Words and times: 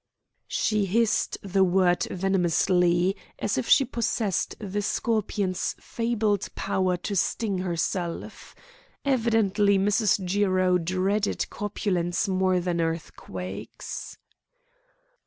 She 0.47 0.85
hissed 0.87 1.37
the 1.43 1.63
word 1.63 2.05
venomously, 2.09 3.15
as 3.37 3.55
if 3.59 3.69
she 3.69 3.85
possessed 3.85 4.55
the 4.57 4.81
scorpion's 4.81 5.75
fabled 5.79 6.49
power 6.55 6.97
to 6.97 7.15
sting 7.15 7.59
herself. 7.59 8.55
Evidently 9.05 9.77
Mrs. 9.77 10.25
Jiro 10.25 10.79
dreaded 10.79 11.47
corpulence 11.51 12.27
more 12.27 12.59
than 12.59 12.81
earthquakes. 12.81 14.17